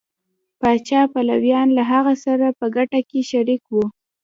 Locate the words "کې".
3.09-3.19